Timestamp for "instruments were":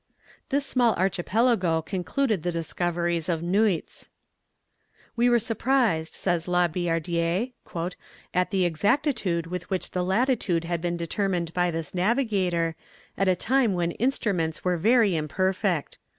13.91-14.75